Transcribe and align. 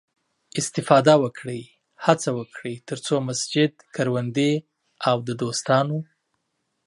استفاده 0.59 1.13
وکړئ، 1.23 1.61
هڅه 2.05 2.29
وکړئ، 2.39 2.75
تر 2.89 2.97
څو 3.05 3.15
مسجد، 3.27 3.71
کروندې 3.95 4.53
او 5.09 5.15
د 5.27 5.29
دوستانو 5.41 5.99